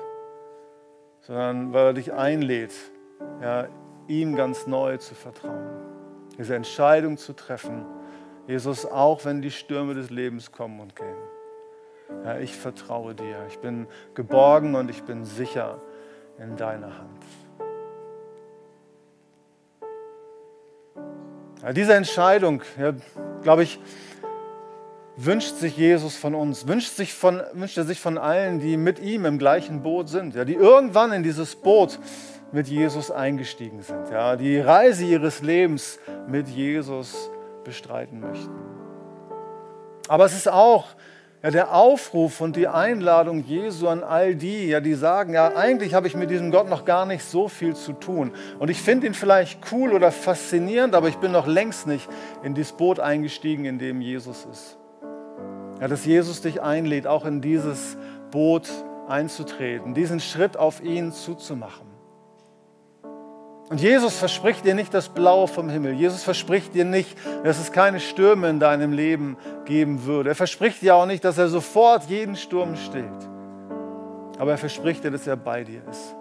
[1.22, 2.74] sondern weil er dich einlädt,
[3.40, 3.68] ja,
[4.06, 5.70] ihm ganz neu zu vertrauen,
[6.38, 7.86] diese Entscheidung zu treffen
[8.46, 11.16] Jesus, auch wenn die Stürme des Lebens kommen und gehen.
[12.24, 13.46] Ja, ich vertraue dir.
[13.48, 15.80] Ich bin geborgen und ich bin sicher
[16.38, 17.24] in deiner Hand.
[21.62, 22.92] Ja, diese Entscheidung, ja,
[23.42, 23.80] glaube ich,
[25.16, 28.98] wünscht sich Jesus von uns, wünscht, sich von, wünscht er sich von allen, die mit
[28.98, 31.98] ihm im gleichen Boot sind, ja, die irgendwann in dieses Boot
[32.52, 35.98] mit Jesus eingestiegen sind, ja, die Reise ihres Lebens
[36.28, 37.30] mit Jesus
[37.64, 38.54] bestreiten möchten.
[40.08, 40.86] Aber es ist auch
[41.42, 45.94] ja, der Aufruf und die Einladung Jesu an all die, ja, die sagen, ja, eigentlich
[45.94, 48.32] habe ich mit diesem Gott noch gar nicht so viel zu tun.
[48.58, 52.08] Und ich finde ihn vielleicht cool oder faszinierend, aber ich bin noch längst nicht
[52.42, 54.78] in dieses Boot eingestiegen, in dem Jesus ist.
[55.80, 57.96] Ja, dass Jesus dich einlädt, auch in dieses
[58.30, 58.68] Boot
[59.08, 61.94] einzutreten, diesen Schritt auf ihn zuzumachen.
[63.70, 65.94] Und Jesus verspricht dir nicht das Blaue vom Himmel.
[65.94, 70.30] Jesus verspricht dir nicht, dass es keine Stürme in deinem Leben geben würde.
[70.30, 73.28] Er verspricht dir auch nicht, dass er sofort jeden Sturm stillt.
[74.38, 76.14] Aber er verspricht dir, dass er bei dir ist.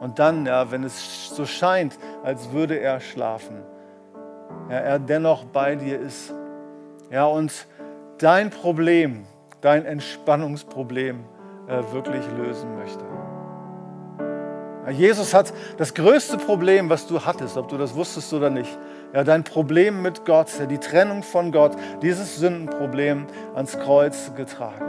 [0.00, 3.62] Und dann, ja, wenn es so scheint, als würde er schlafen,
[4.68, 6.34] ja, er dennoch bei dir ist.
[7.10, 7.66] Ja, und
[8.20, 9.24] dein Problem,
[9.60, 11.24] dein Entspannungsproblem
[11.66, 13.04] äh, wirklich lösen möchte.
[14.90, 18.78] Jesus hat das größte Problem, was du hattest, ob du das wusstest oder nicht.
[19.12, 24.84] Ja, dein Problem mit Gott, die Trennung von Gott, dieses Sündenproblem ans Kreuz getragen.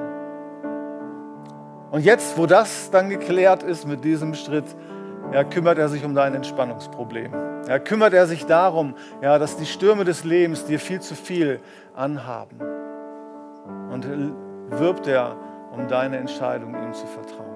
[1.92, 4.66] Und jetzt, wo das dann geklärt ist mit diesem Schritt,
[5.34, 7.34] ja, kümmert er sich um dein Entspannungsproblem.
[7.68, 11.60] Ja, kümmert er sich darum, ja, dass die Stürme des Lebens dir viel zu viel
[11.94, 12.81] anhaben.
[13.92, 14.08] Und
[14.70, 15.36] wirbt er
[15.72, 17.52] um deine Entscheidung, ihm zu vertrauen.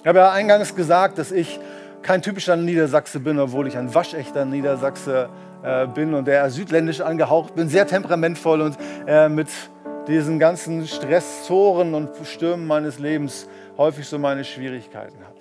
[0.00, 1.60] Ich habe ja eingangs gesagt, dass ich
[2.02, 5.28] kein typischer Niedersachse bin, obwohl ich ein waschechter Niedersachse
[5.62, 9.48] äh, bin und der südländisch angehaucht bin, sehr temperamentvoll und äh, mit
[10.08, 13.46] diesen ganzen Stressoren und Stürmen meines Lebens
[13.76, 15.38] häufig so meine Schwierigkeiten habe.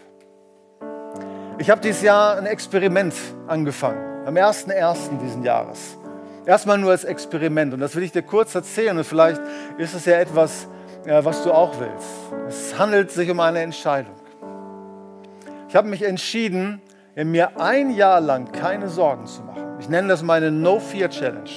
[1.58, 3.14] Ich habe dieses Jahr ein Experiment
[3.48, 5.18] angefangen, am 1.1.
[5.22, 5.99] diesen Jahres.
[6.46, 9.42] Erstmal nur als Experiment und das will ich dir kurz erzählen und vielleicht
[9.78, 10.68] ist es ja etwas,
[11.06, 12.08] äh, was du auch willst.
[12.48, 14.16] Es handelt sich um eine Entscheidung.
[15.68, 16.82] Ich habe mich entschieden,
[17.16, 19.78] mir ein Jahr lang keine Sorgen zu machen.
[19.80, 21.50] Ich nenne das meine No-Fear-Challenge.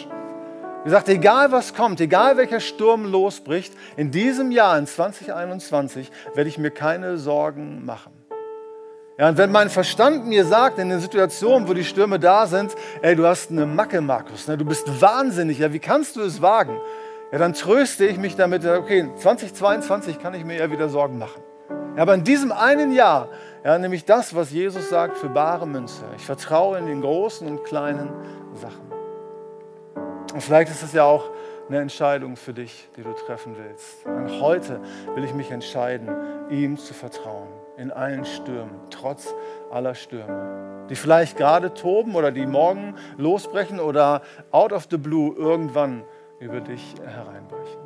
[0.83, 6.49] Wie gesagt, egal was kommt, egal welcher Sturm losbricht, in diesem Jahr, in 2021, werde
[6.49, 8.13] ich mir keine Sorgen machen.
[9.19, 12.75] Ja, und wenn mein Verstand mir sagt, in den Situationen, wo die Stürme da sind,
[13.03, 16.41] ey, du hast eine Macke, Markus, ne, du bist wahnsinnig, ja, wie kannst du es
[16.41, 16.79] wagen?
[17.31, 21.43] Ja, dann tröste ich mich damit, okay, 2022 kann ich mir ja wieder Sorgen machen.
[21.97, 23.29] Ja, aber in diesem einen Jahr
[23.65, 26.05] ja, nämlich das, was Jesus sagt, für bare Münze.
[26.17, 28.11] Ich vertraue in den großen und kleinen
[28.55, 28.91] Sachen.
[30.35, 31.31] Und vielleicht ist es ja auch
[31.69, 34.05] eine Entscheidung für dich, die du treffen willst.
[34.05, 34.81] Und heute
[35.15, 36.11] will ich mich entscheiden,
[36.51, 37.52] ihm zu vertrauen.
[37.77, 39.35] In allen Stürmen, trotz
[39.71, 40.87] aller Stürme.
[40.91, 46.05] Die vielleicht gerade toben oder die morgen losbrechen oder out of the blue irgendwann
[46.39, 47.81] über dich hereinbrechen.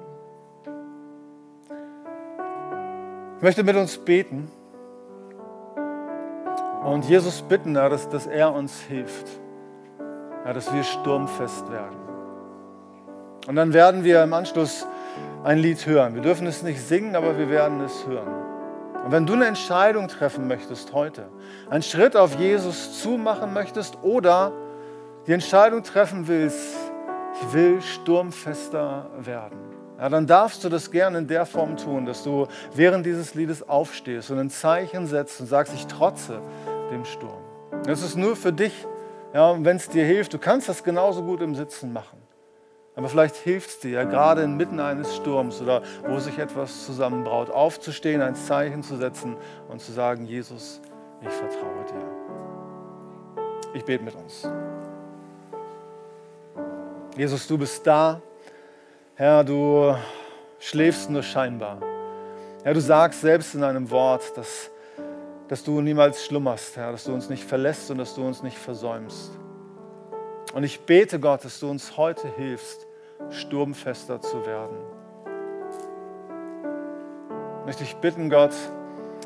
[3.37, 4.51] Ich möchte mit uns beten
[6.85, 9.27] und Jesus bitten, dass, dass er uns hilft,
[10.45, 11.97] dass wir sturmfest werden.
[13.47, 14.87] Und dann werden wir im Anschluss
[15.45, 16.15] ein Lied hören.
[16.15, 18.56] Wir dürfen es nicht singen, aber wir werden es hören.
[19.07, 21.29] Und wenn du eine Entscheidung treffen möchtest heute,
[21.71, 24.51] einen Schritt auf Jesus zumachen möchtest oder
[25.29, 26.75] die Entscheidung treffen willst,
[27.41, 29.61] ich will sturmfester werden,
[29.97, 33.69] ja, dann darfst du das gerne in der Form tun, dass du während dieses Liedes
[33.69, 36.41] aufstehst und ein Zeichen setzt und sagst, ich trotze
[36.91, 37.45] dem Sturm.
[37.85, 38.89] Das ist nur für dich,
[39.33, 40.35] ja, wenn es dir hilft.
[40.35, 42.26] Du kannst das genauso gut im Sitzen machen.
[42.97, 47.51] Aber vielleicht hilft es dir ja gerade inmitten eines Sturms oder wo sich etwas zusammenbraut,
[47.51, 49.37] aufzustehen, ein Zeichen zu setzen
[49.69, 50.81] und zu sagen, Jesus,
[51.21, 53.45] ich vertraue dir.
[53.75, 54.49] Ich bete mit uns.
[57.19, 58.23] Jesus, du bist da.
[59.15, 59.95] Herr, du
[60.59, 61.79] schläfst nur scheinbar.
[62.65, 64.71] Herr, du sagst selbst in einem Wort, dass,
[65.49, 68.57] dass du niemals schlummerst, Herr, dass du uns nicht verlässt und dass du uns nicht
[68.57, 69.33] versäumst.
[70.55, 72.87] Und ich bete Gott, dass du uns heute hilfst,
[73.31, 74.77] sturmfester zu werden.
[77.61, 78.55] Ich möchte dich bitten, Gott,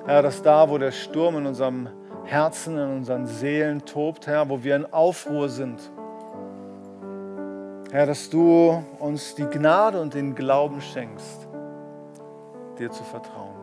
[0.06, 1.88] Herr, dass da, wo der Sturm in unserem
[2.24, 5.78] Herzen, in unseren Seelen tobt, Herr, wo wir in Aufruhr sind,
[7.90, 11.48] Herr, dass du uns die Gnade und den Glauben schenkst,
[12.78, 13.56] dir zu vertrauen.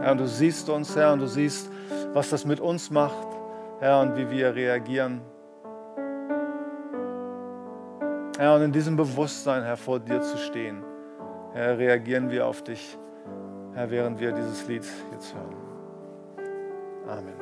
[0.00, 1.70] Herr, und du siehst uns, Herr, und du siehst,
[2.12, 3.26] was das mit uns macht,
[3.80, 5.22] Herr, und wie wir reagieren.
[8.40, 10.82] Herr, und in diesem Bewusstsein, Herr, vor dir zu stehen,
[11.52, 12.96] Herr, reagieren wir auf dich,
[13.74, 14.82] Herr, während wir dieses Lied
[15.12, 15.54] jetzt hören.
[17.06, 17.39] Amen.